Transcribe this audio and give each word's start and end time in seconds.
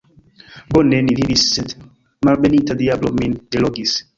Bone 0.77 1.01
ni 1.09 1.17
vivis, 1.19 1.43
sed 1.57 1.75
malbenita 2.29 2.79
diablo 2.83 3.17
min 3.21 3.37
delogis! 3.57 3.95